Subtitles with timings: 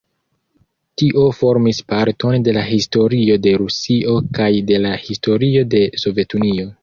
[1.01, 6.67] Tio formis parton de la historio de Rusio kaj de la historio de Sovetunio.